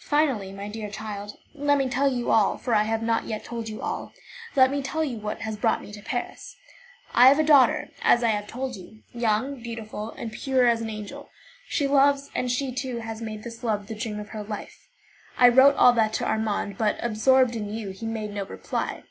[0.00, 3.68] "Finally, my dear child, let me tell you all, for I have not yet told
[3.68, 4.14] you all,
[4.56, 6.56] let me tell you what has brought me to Paris.
[7.12, 11.28] I have a daughter, as I have told you, young, beautiful, pure as an angel.
[11.68, 14.88] She loves, and she, too, has made this love the dream of her life.
[15.36, 19.02] I wrote all that to Armand, but, absorbed in you, he made no reply.